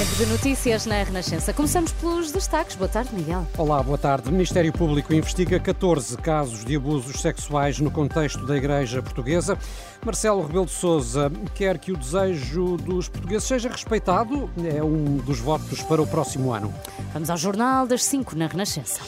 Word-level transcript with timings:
Tempo 0.00 0.16
de 0.16 0.24
notícias 0.24 0.86
na 0.86 1.02
Renascença. 1.02 1.52
Começamos 1.52 1.92
pelos 1.92 2.32
destaques. 2.32 2.74
Boa 2.74 2.88
tarde, 2.88 3.14
Miguel. 3.14 3.46
Olá, 3.58 3.82
boa 3.82 3.98
tarde. 3.98 4.30
O 4.30 4.32
Ministério 4.32 4.72
Público 4.72 5.12
investiga 5.12 5.60
14 5.60 6.16
casos 6.16 6.64
de 6.64 6.74
abusos 6.74 7.20
sexuais 7.20 7.78
no 7.78 7.90
contexto 7.90 8.46
da 8.46 8.56
Igreja 8.56 9.02
Portuguesa. 9.02 9.58
Marcelo 10.02 10.40
Rebelo 10.40 10.64
de 10.64 10.72
Sousa 10.72 11.30
quer 11.54 11.76
que 11.76 11.92
o 11.92 11.98
desejo 11.98 12.78
dos 12.78 13.10
portugueses 13.10 13.46
seja 13.46 13.68
respeitado. 13.68 14.48
É 14.74 14.82
um 14.82 15.18
dos 15.18 15.38
votos 15.38 15.82
para 15.82 16.00
o 16.00 16.06
próximo 16.06 16.50
ano. 16.50 16.72
Vamos 17.12 17.28
ao 17.28 17.36
Jornal 17.36 17.86
das 17.86 18.02
5 18.04 18.34
na 18.34 18.46
Renascença. 18.46 19.02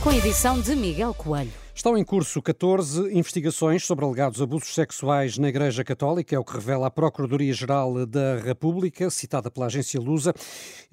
Com 0.00 0.10
a 0.10 0.16
edição 0.16 0.60
de 0.60 0.76
Miguel 0.76 1.12
Coelho. 1.12 1.61
Estão 1.74 1.96
em 1.96 2.04
curso 2.04 2.42
14 2.42 3.12
investigações 3.16 3.86
sobre 3.86 4.04
alegados 4.04 4.42
abusos 4.42 4.74
sexuais 4.74 5.38
na 5.38 5.48
Igreja 5.48 5.82
Católica, 5.82 6.36
é 6.36 6.38
o 6.38 6.44
que 6.44 6.52
revela 6.52 6.86
a 6.86 6.90
Procuradoria-Geral 6.90 8.06
da 8.06 8.36
República, 8.36 9.08
citada 9.08 9.50
pela 9.50 9.66
agência 9.66 9.98
Lusa. 9.98 10.34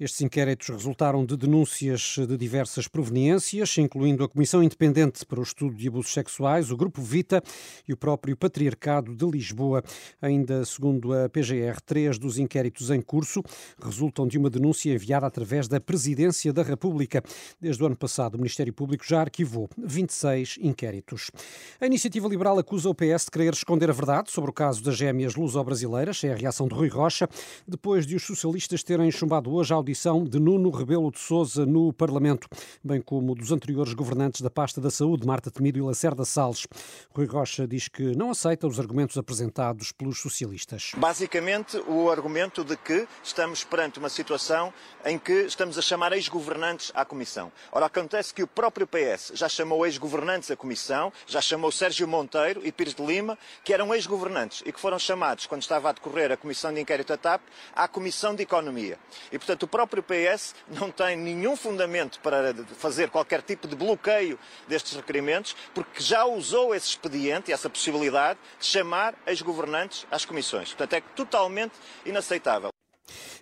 Estes 0.00 0.22
inquéritos 0.22 0.68
resultaram 0.70 1.24
de 1.24 1.36
denúncias 1.36 2.16
de 2.16 2.34
diversas 2.34 2.88
proveniências, 2.88 3.76
incluindo 3.76 4.24
a 4.24 4.28
Comissão 4.28 4.62
Independente 4.62 5.24
para 5.26 5.38
o 5.38 5.42
Estudo 5.42 5.76
de 5.76 5.86
Abusos 5.86 6.14
Sexuais, 6.14 6.70
o 6.70 6.76
Grupo 6.78 7.02
Vita 7.02 7.42
e 7.86 7.92
o 7.92 7.96
próprio 7.96 8.34
Patriarcado 8.34 9.14
de 9.14 9.26
Lisboa. 9.26 9.84
Ainda 10.20 10.64
segundo 10.64 11.12
a 11.12 11.28
PGR, 11.28 11.78
três 11.84 12.18
dos 12.18 12.38
inquéritos 12.38 12.90
em 12.90 13.02
curso 13.02 13.42
resultam 13.80 14.26
de 14.26 14.38
uma 14.38 14.48
denúncia 14.48 14.92
enviada 14.92 15.26
através 15.26 15.68
da 15.68 15.78
Presidência 15.78 16.54
da 16.54 16.62
República. 16.62 17.22
Desde 17.60 17.82
o 17.82 17.86
ano 17.86 17.96
passado, 17.96 18.36
o 18.36 18.38
Ministério 18.38 18.72
Público 18.72 19.04
já 19.06 19.20
arquivou 19.20 19.68
26 19.76 20.56
inquéritos 20.56 20.69
inquéritos. 20.70 21.30
A 21.80 21.86
iniciativa 21.86 22.28
liberal 22.28 22.58
acusa 22.58 22.88
o 22.88 22.94
PS 22.94 23.26
de 23.26 23.30
querer 23.32 23.52
esconder 23.52 23.90
a 23.90 23.92
verdade 23.92 24.30
sobre 24.30 24.50
o 24.50 24.52
caso 24.52 24.82
das 24.82 24.96
gêmeas 24.96 25.34
luso-brasileiras. 25.34 26.22
É 26.24 26.32
a 26.32 26.36
reação 26.36 26.66
de 26.66 26.74
Rui 26.74 26.88
Rocha, 26.88 27.28
depois 27.66 28.06
de 28.06 28.16
os 28.16 28.22
socialistas 28.24 28.82
terem 28.82 29.10
chumbado 29.10 29.52
hoje 29.52 29.72
a 29.72 29.76
audição 29.76 30.24
de 30.24 30.38
Nuno 30.38 30.70
Rebelo 30.70 31.10
de 31.10 31.18
Sousa 31.18 31.66
no 31.66 31.92
Parlamento, 31.92 32.48
bem 32.82 33.00
como 33.00 33.34
dos 33.34 33.52
anteriores 33.52 33.92
governantes 33.92 34.40
da 34.40 34.50
pasta 34.50 34.80
da 34.80 34.90
saúde, 34.90 35.26
Marta 35.26 35.50
Temido 35.50 35.78
e 35.78 35.82
Lacerda 35.82 36.24
Salles. 36.24 36.66
Rui 37.14 37.26
Rocha 37.26 37.66
diz 37.66 37.88
que 37.88 38.16
não 38.16 38.30
aceita 38.30 38.66
os 38.66 38.78
argumentos 38.78 39.18
apresentados 39.18 39.92
pelos 39.92 40.20
socialistas. 40.20 40.92
Basicamente, 40.96 41.76
o 41.88 42.10
argumento 42.10 42.64
de 42.64 42.76
que 42.76 43.06
estamos 43.22 43.64
perante 43.64 43.98
uma 43.98 44.08
situação 44.08 44.72
em 45.04 45.18
que 45.18 45.32
estamos 45.42 45.78
a 45.78 45.82
chamar 45.82 46.12
ex-governantes 46.12 46.92
à 46.94 47.04
Comissão. 47.04 47.50
Ora, 47.72 47.86
acontece 47.86 48.32
que 48.32 48.42
o 48.42 48.46
próprio 48.46 48.86
PS 48.86 49.32
já 49.34 49.48
chamou 49.48 49.84
ex-governantes 49.86 50.50
à 50.50 50.56
Comissão, 50.60 51.10
já 51.26 51.40
chamou 51.40 51.72
Sérgio 51.72 52.06
Monteiro 52.06 52.60
e 52.64 52.70
Pires 52.70 52.94
de 52.94 53.02
Lima, 53.02 53.38
que 53.64 53.72
eram 53.72 53.94
ex-governantes 53.94 54.62
e 54.66 54.70
que 54.70 54.78
foram 54.78 54.98
chamados, 54.98 55.46
quando 55.46 55.62
estava 55.62 55.88
a 55.88 55.92
decorrer 55.92 56.30
a 56.30 56.36
Comissão 56.36 56.72
de 56.72 56.80
Inquérito 56.80 57.08
da 57.08 57.16
TAP, 57.16 57.40
à 57.74 57.88
Comissão 57.88 58.34
de 58.34 58.42
Economia. 58.42 58.98
E, 59.32 59.38
portanto, 59.38 59.62
o 59.62 59.68
próprio 59.68 60.02
PS 60.02 60.54
não 60.68 60.90
tem 60.90 61.16
nenhum 61.16 61.56
fundamento 61.56 62.20
para 62.20 62.54
fazer 62.76 63.08
qualquer 63.08 63.40
tipo 63.42 63.66
de 63.66 63.74
bloqueio 63.74 64.38
destes 64.68 64.94
requerimentos, 64.94 65.56
porque 65.74 66.02
já 66.02 66.24
usou 66.26 66.74
esse 66.74 66.88
expediente, 66.88 67.50
essa 67.50 67.70
possibilidade, 67.70 68.38
de 68.58 68.66
chamar 68.66 69.14
ex-governantes 69.26 70.06
às 70.10 70.24
comissões. 70.24 70.68
Portanto, 70.68 70.92
é 70.92 71.00
totalmente 71.16 71.72
inaceitável. 72.04 72.70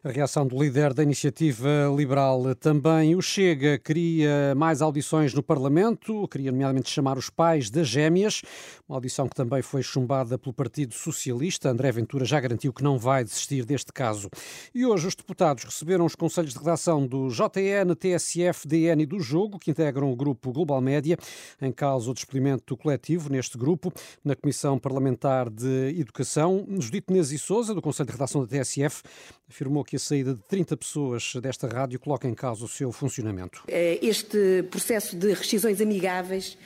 A 0.04 0.10
reação 0.10 0.46
do 0.46 0.56
líder 0.62 0.94
da 0.94 1.02
iniciativa 1.02 1.68
liberal 1.96 2.54
também. 2.54 3.16
O 3.16 3.20
Chega 3.20 3.76
queria 3.78 4.54
mais 4.54 4.80
audições 4.80 5.34
no 5.34 5.42
Parlamento, 5.42 6.28
queria 6.28 6.52
nomeadamente 6.52 6.88
chamar 6.88 7.18
os 7.18 7.28
pais 7.28 7.68
das 7.68 7.88
gêmeas, 7.88 8.42
uma 8.88 8.96
audição 8.96 9.28
que 9.28 9.34
também 9.34 9.60
foi 9.60 9.82
chumbada 9.82 10.38
pelo 10.38 10.52
Partido 10.52 10.94
Socialista. 10.94 11.68
André 11.68 11.90
Ventura 11.90 12.24
já 12.24 12.38
garantiu 12.38 12.72
que 12.72 12.80
não 12.80 12.96
vai 12.96 13.24
desistir 13.24 13.64
deste 13.64 13.92
caso. 13.92 14.30
E 14.72 14.86
hoje 14.86 15.08
os 15.08 15.16
deputados 15.16 15.64
receberam 15.64 16.04
os 16.04 16.14
conselhos 16.14 16.52
de 16.52 16.60
redação 16.60 17.04
do 17.04 17.26
JN, 17.28 17.92
TSF, 17.98 18.68
DN 18.68 19.02
e 19.02 19.06
do 19.06 19.18
Jogo, 19.18 19.58
que 19.58 19.72
integram 19.72 20.12
o 20.12 20.16
grupo 20.16 20.52
Global 20.52 20.80
Média, 20.80 21.18
em 21.60 21.72
causa 21.72 22.08
o 22.08 22.14
despedimento 22.14 22.76
coletivo 22.76 23.28
neste 23.28 23.58
grupo, 23.58 23.92
na 24.24 24.36
Comissão 24.36 24.78
Parlamentar 24.78 25.50
de 25.50 25.98
Educação. 25.98 26.64
Judito 26.78 27.12
Neves 27.12 27.32
e 27.32 27.38
Souza, 27.38 27.74
do 27.74 27.82
Conselho 27.82 28.06
de 28.06 28.12
Redação 28.12 28.42
da 28.42 28.46
TSF, 28.46 29.02
afirmou 29.48 29.87
que 29.88 29.96
a 29.96 29.98
saída 29.98 30.34
de 30.34 30.42
30 30.42 30.76
pessoas 30.76 31.32
desta 31.40 31.66
rádio 31.66 31.98
coloca 31.98 32.28
em 32.28 32.34
causa 32.34 32.62
o 32.62 32.68
seu 32.68 32.92
funcionamento. 32.92 33.62
É, 33.66 33.98
este 34.02 34.62
processo 34.70 35.16
de 35.16 35.32
rescisões 35.32 35.80
amigáveis, 35.80 36.58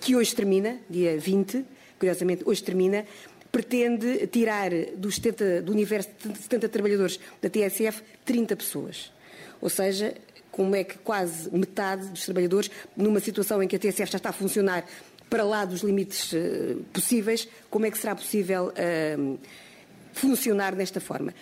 que 0.00 0.16
hoje 0.16 0.34
termina, 0.34 0.78
dia 0.88 1.18
20, 1.18 1.62
curiosamente 1.98 2.42
hoje 2.46 2.62
termina, 2.62 3.04
pretende 3.52 4.26
tirar 4.28 4.70
do, 4.96 5.12
70, 5.12 5.60
do 5.60 5.72
universo 5.72 6.08
de 6.24 6.38
70 6.38 6.68
trabalhadores 6.70 7.20
da 7.42 7.50
TSF 7.50 8.02
30 8.24 8.56
pessoas. 8.56 9.12
Ou 9.60 9.68
seja, 9.68 10.14
como 10.50 10.74
é 10.74 10.82
que 10.82 10.96
quase 10.98 11.54
metade 11.54 12.08
dos 12.08 12.24
trabalhadores, 12.24 12.70
numa 12.96 13.20
situação 13.20 13.62
em 13.62 13.68
que 13.68 13.76
a 13.76 13.78
TSF 13.78 14.12
já 14.12 14.16
está 14.16 14.30
a 14.30 14.32
funcionar 14.32 14.86
para 15.28 15.44
lá 15.44 15.66
dos 15.66 15.82
limites 15.82 16.32
uh, 16.32 16.82
possíveis, 16.94 17.46
como 17.68 17.84
é 17.84 17.90
que 17.90 17.98
será 17.98 18.14
possível 18.14 18.72
uh, 18.72 19.38
funcionar 20.14 20.74
desta 20.74 20.98
forma? 20.98 21.34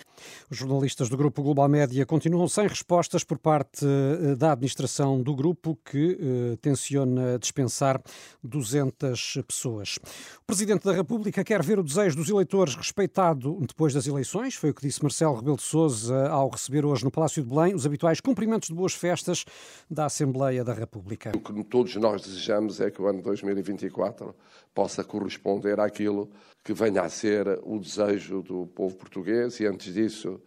Os 0.51 0.57
jornalistas 0.57 1.09
do 1.09 1.15
Grupo 1.15 1.43
Global 1.43 1.69
Média 1.69 2.03
continuam 2.07 2.47
sem 2.47 2.67
respostas 2.67 3.23
por 3.23 3.37
parte 3.37 3.85
eh, 3.85 4.33
da 4.33 4.53
administração 4.53 5.21
do 5.21 5.35
grupo, 5.35 5.77
que 5.85 6.17
eh, 6.19 6.57
tenciona 6.59 7.37
dispensar 7.37 8.01
200 8.43 9.43
pessoas. 9.47 9.99
O 10.41 10.45
Presidente 10.47 10.85
da 10.85 10.91
República 10.91 11.43
quer 11.43 11.61
ver 11.61 11.77
o 11.77 11.83
desejo 11.83 12.15
dos 12.15 12.29
eleitores 12.29 12.75
respeitado 12.75 13.59
depois 13.67 13.93
das 13.93 14.07
eleições, 14.07 14.55
foi 14.55 14.71
o 14.71 14.73
que 14.73 14.81
disse 14.81 15.03
Marcelo 15.03 15.35
Rebelo 15.35 15.57
de 15.57 15.61
Sousa 15.61 16.27
ao 16.29 16.49
receber 16.49 16.83
hoje 16.83 17.03
no 17.03 17.11
Palácio 17.11 17.43
de 17.43 17.47
Belém 17.47 17.75
os 17.75 17.85
habituais 17.85 18.19
cumprimentos 18.19 18.69
de 18.69 18.73
boas 18.73 18.95
festas 18.95 19.45
da 19.87 20.05
Assembleia 20.05 20.63
da 20.63 20.73
República. 20.73 21.31
O 21.35 21.39
que 21.39 21.63
todos 21.63 21.95
nós 21.97 22.23
desejamos 22.23 22.81
é 22.81 22.89
que 22.89 22.99
o 22.99 23.07
ano 23.07 23.21
2024 23.21 24.33
possa 24.73 25.03
corresponder 25.03 25.79
àquilo 25.79 26.27
que 26.63 26.73
venha 26.73 27.01
a 27.01 27.09
ser 27.09 27.59
o 27.63 27.79
desejo 27.79 28.41
do 28.41 28.67
povo 28.67 28.95
português 28.95 29.59
e, 29.59 29.65
antes 29.65 29.93
disso, 29.93 30.38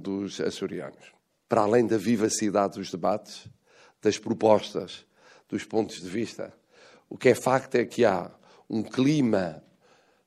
dos 0.00 0.40
açorianos. 0.40 1.12
Para 1.48 1.62
além 1.62 1.86
da 1.86 1.98
vivacidade 1.98 2.78
dos 2.78 2.90
debates, 2.90 3.48
das 4.00 4.18
propostas, 4.18 5.06
dos 5.48 5.64
pontos 5.64 6.00
de 6.00 6.08
vista, 6.08 6.52
o 7.08 7.16
que 7.16 7.28
é 7.28 7.34
facto 7.34 7.74
é 7.74 7.84
que 7.84 8.04
há 8.04 8.30
um 8.68 8.82
clima 8.82 9.62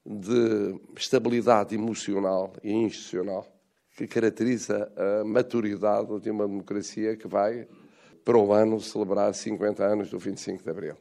de 0.05 0.79
estabilidade 0.95 1.73
emocional 1.73 2.53
e 2.63 2.71
institucional 2.71 3.51
que 3.97 4.05
caracteriza 4.07 4.91
a 4.95 5.23
maturidade 5.23 6.19
de 6.19 6.29
uma 6.29 6.47
democracia 6.47 7.15
que 7.15 7.27
vai, 7.27 7.67
para 8.25 8.39
o 8.39 8.51
ano, 8.51 8.81
celebrar 8.81 9.31
50 9.31 9.85
anos 9.85 10.09
do 10.09 10.17
25 10.17 10.63
de 10.63 10.69
Abril. 10.71 10.95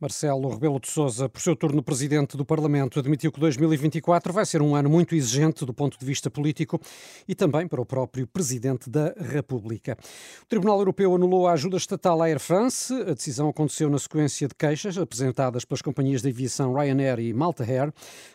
Marcelo 0.00 0.48
Rebelo 0.48 0.80
de 0.80 0.90
Sousa, 0.90 1.28
por 1.28 1.40
seu 1.40 1.54
turno 1.54 1.82
presidente 1.82 2.34
do 2.34 2.46
Parlamento, 2.46 2.98
admitiu 2.98 3.30
que 3.30 3.38
2024 3.38 4.32
vai 4.32 4.46
ser 4.46 4.62
um 4.62 4.74
ano 4.74 4.88
muito 4.88 5.14
exigente 5.14 5.66
do 5.66 5.74
ponto 5.74 5.98
de 5.98 6.04
vista 6.04 6.30
político 6.30 6.80
e 7.28 7.34
também 7.34 7.68
para 7.68 7.80
o 7.80 7.84
próprio 7.84 8.26
presidente 8.26 8.88
da 8.88 9.14
República. 9.18 9.98
O 10.42 10.46
Tribunal 10.46 10.78
Europeu 10.78 11.14
anulou 11.14 11.46
a 11.46 11.52
ajuda 11.52 11.76
estatal 11.76 12.22
à 12.22 12.24
Air 12.24 12.40
France. 12.40 12.92
A 12.94 13.12
decisão 13.12 13.50
aconteceu 13.50 13.90
na 13.90 13.98
sequência 13.98 14.48
de 14.48 14.54
queixas 14.54 14.96
apresentadas 14.96 15.66
pelas 15.66 15.82
companhias 15.82 16.22
de 16.22 16.30
aviação 16.30 16.72
Ryanair 16.72 17.20
e 17.20 17.34
Malta 17.34 17.64
Air. 17.64 17.92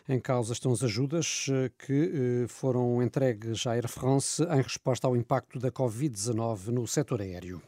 Em 0.08 0.20
causa 0.20 0.52
estão 0.52 0.70
as 0.70 0.84
ajudas 0.84 1.46
eh, 1.50 1.70
que 1.76 2.44
eh, 2.44 2.48
foram 2.48 3.02
entregues 3.02 3.66
à 3.66 3.72
Air 3.72 3.88
France 3.88 4.42
em 4.44 4.62
resposta 4.62 5.08
ao 5.08 5.16
impacto 5.16 5.58
da 5.58 5.72
Covid-19 5.72 6.68
no 6.68 6.86
setor 6.86 7.20
aéreo. 7.20 7.60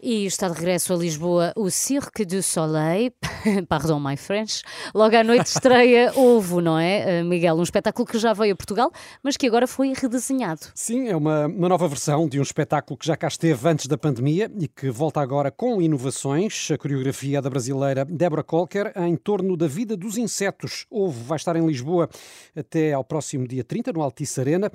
E 0.00 0.26
está 0.26 0.48
de 0.48 0.54
regresso 0.54 0.92
a 0.92 0.96
Lisboa 0.96 1.52
o 1.56 1.70
Cirque 1.70 2.24
du 2.24 2.42
Soleil, 2.42 3.12
pardon 3.68 4.00
my 4.00 4.16
French, 4.16 4.62
logo 4.94 5.16
à 5.16 5.22
noite 5.22 5.46
estreia 5.46 6.12
Ovo, 6.16 6.60
não 6.60 6.78
é, 6.78 7.18
eh, 7.18 7.22
Miguel? 7.22 7.56
Um 7.56 7.62
espetáculo 7.62 8.06
que 8.06 8.18
já 8.18 8.32
veio 8.32 8.54
a 8.54 8.56
Portugal, 8.56 8.90
mas 9.22 9.36
que 9.36 9.46
agora 9.46 9.66
foi 9.66 9.92
redesenhado. 9.92 10.60
Sim, 10.74 11.08
é 11.08 11.16
uma, 11.16 11.46
uma 11.46 11.68
nova 11.68 11.86
versão 11.88 12.28
de 12.28 12.38
um 12.38 12.42
espetáculo 12.42 12.98
que 12.98 13.06
já 13.06 13.16
cá 13.16 13.28
esteve 13.28 13.68
antes 13.68 13.86
da 13.86 13.98
pandemia 13.98 14.50
e 14.58 14.66
que 14.66 14.90
volta 14.90 15.20
agora 15.20 15.50
com 15.50 15.80
inovações. 15.80 16.70
A 16.70 16.78
coreografia 16.78 17.38
é 17.38 17.42
da 17.42 17.50
brasileira 17.50 18.04
Débora 18.04 18.42
Colker 18.42 18.92
em 18.96 19.16
torno 19.16 19.56
da 19.56 19.66
vida 19.66 19.96
dos 19.96 20.16
insetos. 20.16 20.86
Ovo 20.90 21.24
vai 21.24 21.36
estar 21.36 21.56
em 21.56 21.66
Lisboa 21.66 22.08
até 22.56 22.92
ao 22.92 23.04
próximo 23.04 23.46
dia 23.46 23.64
30, 23.64 23.92
no 23.92 24.02
Altice 24.02 24.40
Arena. 24.40 24.70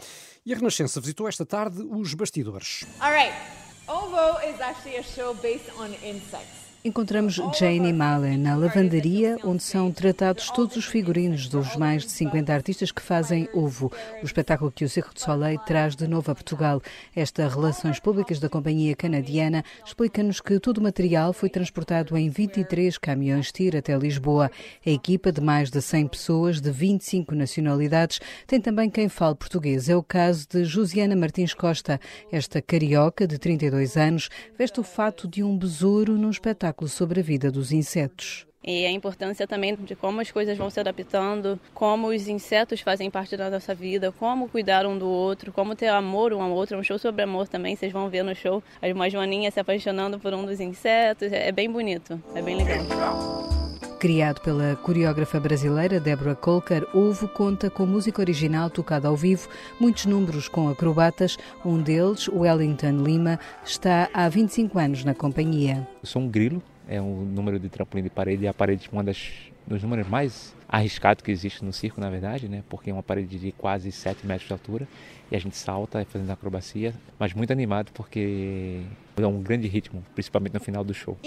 E 0.46 0.54
a 0.54 0.56
Renascença 0.56 1.00
visitou 1.00 1.28
esta 1.28 1.46
tarde 1.46 1.82
os 1.82 2.14
bastidores. 2.14 2.86
All 3.00 3.12
right. 3.12 3.65
OVO 3.88 4.38
is 4.48 4.60
actually 4.60 4.96
a 4.96 5.04
show 5.04 5.36
based 5.36 5.70
on 5.78 5.94
insects. 6.04 6.65
Encontramos 6.86 7.42
Jane 7.58 7.92
Mallon 7.92 8.38
na 8.38 8.56
lavandaria, 8.56 9.40
onde 9.44 9.64
são 9.64 9.92
tratados 9.92 10.52
todos 10.52 10.76
os 10.76 10.86
figurinos 10.86 11.48
dos 11.48 11.76
mais 11.76 12.04
de 12.04 12.12
50 12.12 12.54
artistas 12.54 12.92
que 12.92 13.02
fazem 13.02 13.50
Ovo, 13.56 13.92
o 14.22 14.26
espetáculo 14.26 14.72
que 14.72 14.86
o 14.86 14.90
Circo 14.90 15.12
de 15.12 15.20
Soleil 15.20 15.58
traz 15.66 15.96
de 15.96 16.08
novo 16.08 16.30
a 16.30 16.36
Portugal. 16.36 16.80
Esta 17.16 17.48
Relações 17.48 18.00
Públicas 18.00 18.40
da 18.40 18.50
companhia 18.50 18.96
canadiana 18.96 19.66
explica-nos 19.84 20.40
que 20.40 20.60
todo 20.60 20.78
o 20.78 20.84
material 20.84 21.34
foi 21.34 21.50
transportado 21.50 22.16
em 22.16 22.30
23 22.30 23.00
caminhões 23.00 23.52
TIR 23.52 23.78
até 23.78 23.98
Lisboa. 23.98 24.52
A 24.86 24.90
equipa 24.92 25.32
de 25.32 25.42
mais 25.42 25.72
de 25.72 25.82
100 25.82 26.08
pessoas 26.10 26.62
de 26.62 26.70
25 26.70 27.34
nacionalidades 27.34 28.20
tem 28.46 28.62
também 28.62 28.92
quem 28.92 29.10
fale 29.10 29.34
português. 29.34 29.90
É 29.90 29.96
o 29.96 30.04
caso 30.04 30.46
de 30.48 30.64
Josiana 30.64 31.16
Martins 31.16 31.56
Costa. 31.56 32.00
Esta 32.32 32.62
carioca 32.62 33.26
de 33.26 33.40
32 33.40 33.98
anos 33.98 34.30
veste 34.56 34.80
o 34.80 34.84
fato 34.84 35.28
de 35.28 35.42
um 35.42 35.58
besouro 35.58 36.16
num 36.16 36.30
espetáculo 36.30 36.75
espetáculo 36.76 36.90
sobre 36.90 37.22
a 37.22 37.24
vida 37.24 37.52
dos 37.52 37.72
insetos 37.72 38.46
e 38.68 38.84
a 38.84 38.90
importância 38.90 39.46
também 39.46 39.76
de 39.76 39.96
como 39.96 40.20
as 40.20 40.32
coisas 40.32 40.58
vão 40.58 40.72
se 40.72 40.80
adaptando, 40.80 41.60
como 41.72 42.08
os 42.08 42.28
insetos 42.28 42.82
fazem 42.82 43.12
parte 43.12 43.38
da 43.38 43.48
nossa 43.48 43.76
vida, 43.76 44.12
como 44.12 44.50
cuidar 44.50 44.88
um 44.88 44.98
do 44.98 45.08
outro, 45.08 45.54
como 45.54 45.76
ter 45.76 45.90
amor 45.90 46.34
um 46.34 46.42
ao 46.42 46.50
outro. 46.50 46.76
É 46.76 46.80
um 46.80 46.84
show 46.84 46.98
sobre 46.98 47.22
amor 47.22 47.48
também, 47.48 47.76
vocês 47.76 47.94
vão 47.94 48.10
ver 48.10 48.24
no 48.24 48.34
show 48.34 48.64
uma 48.92 49.08
joaninha 49.08 49.52
se 49.52 49.60
apaixonando 49.60 50.18
por 50.18 50.34
um 50.34 50.44
dos 50.44 50.60
insetos. 50.60 51.32
É 51.32 51.52
bem 51.52 51.70
bonito, 51.70 52.20
é 52.34 52.42
bem 52.42 52.56
legal. 52.56 53.55
Criado 54.00 54.42
pela 54.42 54.76
coreógrafa 54.76 55.40
brasileira 55.40 56.00
Deborah 56.00 56.36
Colker, 56.36 56.86
Ovo 56.94 57.28
conta 57.30 57.70
com 57.70 57.86
música 57.86 58.22
original 58.22 58.70
tocada 58.70 59.08
ao 59.08 59.16
vivo, 59.16 59.48
muitos 59.80 60.06
números 60.06 60.50
com 60.50 60.70
acrobatas. 60.70 61.38
Um 61.66 61.82
deles, 61.82 62.28
Wellington 62.28 63.04
Lima, 63.04 63.40
está 63.64 64.10
há 64.14 64.28
25 64.28 64.78
anos 64.78 65.06
na 65.06 65.16
companhia. 65.16 65.88
Eu 66.04 66.08
sou 66.08 66.22
um 66.22 66.28
grilo, 66.28 66.62
é 66.88 67.02
um 67.02 67.24
número 67.24 67.58
de 67.58 67.70
trampolim 67.70 68.04
de 68.04 68.10
parede, 68.10 68.44
e 68.44 68.48
a 68.48 68.54
parede 68.54 68.90
é 68.92 68.96
uma 68.96 69.04
das 69.04 69.32
dos 69.68 69.82
números 69.82 70.08
mais 70.08 70.56
arriscados 70.68 71.24
que 71.24 71.32
existe 71.32 71.64
no 71.64 71.72
circo, 71.72 72.02
na 72.02 72.10
verdade, 72.10 72.48
né? 72.48 72.64
Porque 72.70 72.90
é 72.90 72.94
uma 72.94 73.04
parede 73.04 73.40
de 73.40 73.52
quase 73.52 73.92
7 73.92 74.26
metros 74.26 74.48
de 74.48 74.54
altura 74.54 74.88
e 75.32 75.36
a 75.36 75.40
gente 75.40 75.56
salta 75.58 76.06
fazendo 76.06 76.30
acrobacia, 76.32 76.94
mas 77.18 77.34
muito 77.34 77.52
animado 77.52 77.92
porque 77.94 78.82
é 79.18 79.28
um 79.28 79.42
grande 79.42 79.68
ritmo, 79.68 80.04
principalmente 80.14 80.54
no 80.54 80.60
final 80.60 80.84
do 80.84 80.94
show. 80.94 81.18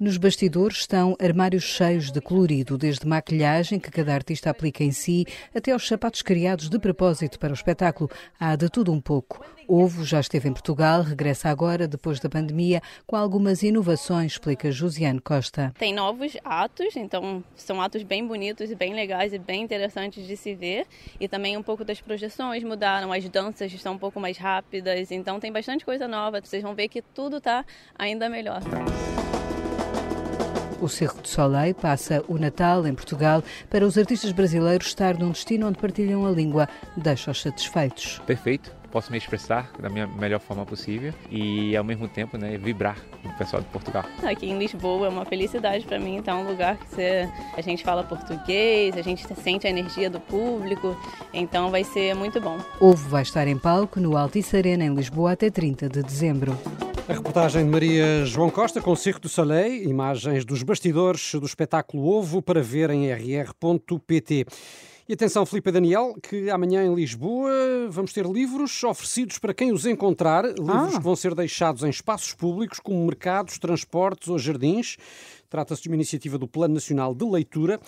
Nos 0.00 0.16
bastidores 0.16 0.78
estão 0.78 1.16
armários 1.20 1.64
cheios 1.64 2.10
de 2.10 2.20
colorido, 2.20 2.78
desde 2.78 3.06
maquilhagem 3.06 3.78
que 3.78 3.90
cada 3.90 4.14
artista 4.14 4.50
aplica 4.50 4.82
em 4.82 4.90
si, 4.90 5.26
até 5.54 5.72
aos 5.72 5.86
sapatos 5.86 6.22
criados 6.22 6.68
de 6.68 6.78
propósito 6.78 7.38
para 7.38 7.50
o 7.50 7.54
espetáculo. 7.54 8.10
Há 8.40 8.56
de 8.56 8.68
tudo 8.68 8.92
um 8.92 9.00
pouco. 9.00 9.44
Ovo 9.66 10.04
já 10.04 10.20
esteve 10.20 10.48
em 10.48 10.52
Portugal, 10.52 11.02
regressa 11.02 11.48
agora, 11.48 11.88
depois 11.88 12.20
da 12.20 12.28
pandemia, 12.28 12.82
com 13.06 13.16
algumas 13.16 13.62
inovações, 13.62 14.32
explica 14.32 14.70
Josiane 14.70 15.20
Costa. 15.20 15.72
Tem 15.78 15.92
novos 15.94 16.36
atos, 16.44 16.96
então 16.96 17.42
são 17.56 17.80
atos 17.80 18.02
bem 18.02 18.26
bonitos 18.26 18.72
bem 18.74 18.94
legais 18.94 19.32
e 19.32 19.38
bem 19.38 19.62
interessantes 19.62 20.26
de 20.26 20.36
se 20.36 20.54
ver. 20.54 20.86
E 21.18 21.28
também 21.28 21.56
um 21.56 21.62
pouco 21.62 21.84
das 21.84 22.00
projeções 22.00 22.62
mudaram, 22.62 23.12
as 23.12 23.28
danças 23.28 23.72
estão 23.72 23.94
um 23.94 23.98
pouco 23.98 24.20
mais 24.20 24.36
rápidas, 24.36 25.10
então 25.10 25.40
tem 25.40 25.52
bastante 25.52 25.84
coisa 25.84 26.06
nova. 26.06 26.40
Vocês 26.40 26.62
vão 26.62 26.74
ver 26.74 26.88
que 26.88 27.00
tudo 27.00 27.38
está 27.38 27.64
ainda 27.98 28.28
melhor. 28.28 28.62
O 30.84 30.88
Circo 30.88 31.22
de 31.22 31.30
Soleil 31.30 31.74
passa 31.74 32.22
o 32.28 32.36
Natal 32.36 32.86
em 32.86 32.92
Portugal 32.92 33.42
para 33.70 33.86
os 33.86 33.96
artistas 33.96 34.32
brasileiros 34.32 34.88
estar 34.88 35.18
num 35.18 35.30
destino 35.30 35.66
onde 35.66 35.78
partilham 35.78 36.26
a 36.26 36.30
língua, 36.30 36.68
deixa-os 36.94 37.40
satisfeitos. 37.40 38.20
Perfeito 38.26 38.70
posso 38.92 39.10
me 39.10 39.16
expressar 39.16 39.72
da 39.80 39.88
minha 39.88 40.06
melhor 40.06 40.38
forma 40.38 40.64
possível 40.64 41.12
e 41.28 41.74
ao 41.74 41.82
mesmo 41.82 42.06
tempo 42.06 42.36
né, 42.36 42.56
vibrar 42.58 42.96
com 43.22 43.28
o 43.28 43.32
pessoal 43.32 43.60
de 43.60 43.68
Portugal. 43.68 44.04
Aqui 44.22 44.46
em 44.46 44.56
Lisboa 44.56 45.06
é 45.06 45.10
uma 45.10 45.24
felicidade 45.24 45.84
para 45.86 45.98
mim, 45.98 46.16
então 46.16 46.38
é 46.38 46.42
um 46.42 46.46
lugar 46.46 46.76
que 46.76 46.86
você, 46.94 47.28
a 47.56 47.60
gente 47.60 47.82
fala 47.82 48.04
português, 48.04 48.96
a 48.96 49.02
gente 49.02 49.26
sente 49.42 49.66
a 49.66 49.70
energia 49.70 50.08
do 50.08 50.20
público, 50.20 50.96
então 51.32 51.72
vai 51.72 51.82
ser 51.82 52.14
muito 52.14 52.40
bom. 52.40 52.58
Ovo 52.78 53.08
vai 53.08 53.22
estar 53.22 53.48
em 53.48 53.58
palco 53.58 53.98
no 53.98 54.16
Altice 54.16 54.56
Arena 54.56 54.84
em 54.84 54.94
Lisboa 54.94 55.32
até 55.32 55.50
30 55.50 55.88
de 55.88 56.02
dezembro. 56.02 56.56
A 57.06 57.12
reportagem 57.12 57.62
de 57.62 57.70
Maria 57.70 58.24
João 58.24 58.48
Costa 58.48 58.80
com 58.80 58.90
o 58.90 58.96
Circo 58.96 59.20
do 59.20 59.28
Soleil, 59.28 59.86
imagens 59.90 60.42
dos 60.42 60.62
bastidores 60.62 61.34
do 61.34 61.44
espetáculo 61.44 62.06
Ovo 62.06 62.40
para 62.40 62.62
ver 62.62 62.88
em 62.88 63.12
rr.pt. 63.12 64.46
E 65.06 65.12
atenção, 65.12 65.44
Filipe 65.44 65.70
Daniel, 65.70 66.14
que 66.22 66.48
amanhã 66.48 66.82
em 66.82 66.94
Lisboa 66.94 67.52
vamos 67.90 68.10
ter 68.14 68.24
livros 68.24 68.82
oferecidos 68.82 69.38
para 69.38 69.52
quem 69.52 69.70
os 69.70 69.84
encontrar, 69.84 70.46
livros 70.46 70.94
ah. 70.94 70.96
que 70.96 71.02
vão 71.02 71.14
ser 71.14 71.34
deixados 71.34 71.82
em 71.82 71.90
espaços 71.90 72.32
públicos, 72.32 72.80
como 72.80 73.04
mercados, 73.04 73.58
transportes 73.58 74.28
ou 74.28 74.38
jardins. 74.38 74.96
Trata-se 75.50 75.82
de 75.82 75.90
uma 75.90 75.96
iniciativa 75.96 76.38
do 76.38 76.48
Plano 76.48 76.72
Nacional 76.72 77.14
de 77.14 77.24
Leitura 77.26 77.78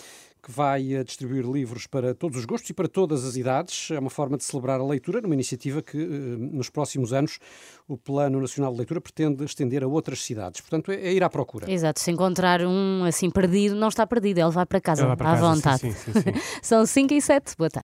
que 0.47 0.51
vai 0.53 0.93
eh, 0.93 1.03
distribuir 1.03 1.45
livros 1.45 1.85
para 1.87 2.15
todos 2.15 2.37
os 2.37 2.45
gostos 2.45 2.69
e 2.69 2.73
para 2.73 2.87
todas 2.87 3.25
as 3.25 3.35
idades. 3.35 3.91
É 3.91 3.99
uma 3.99 4.09
forma 4.09 4.37
de 4.37 4.45
celebrar 4.45 4.79
a 4.79 4.85
leitura, 4.85 5.19
numa 5.19 5.33
iniciativa 5.33 5.81
que, 5.81 5.97
eh, 5.97 6.07
nos 6.07 6.69
próximos 6.69 7.11
anos, 7.11 7.37
o 7.85 7.97
Plano 7.97 8.39
Nacional 8.39 8.71
de 8.71 8.77
Leitura 8.77 9.01
pretende 9.01 9.43
estender 9.43 9.83
a 9.83 9.87
outras 9.87 10.23
cidades. 10.23 10.61
Portanto, 10.61 10.89
é, 10.89 10.95
é 10.95 11.11
ir 11.11 11.21
à 11.21 11.29
procura. 11.29 11.69
Exato. 11.69 11.99
Se 11.99 12.09
encontrar 12.11 12.61
um 12.61 13.03
assim 13.03 13.29
perdido, 13.29 13.75
não 13.75 13.89
está 13.89 14.07
perdido, 14.07 14.39
ele 14.39 14.51
vai 14.51 14.65
para 14.65 14.79
casa, 14.79 15.05
vai 15.05 15.17
para 15.17 15.31
à 15.31 15.35
casa, 15.35 15.55
vontade. 15.55 15.79
Sim, 15.81 15.91
sim, 15.91 16.13
sim, 16.13 16.39
São 16.63 16.85
5 16.85 17.13
e 17.13 17.21
7. 17.21 17.57
Boa 17.57 17.69
tarde. 17.69 17.75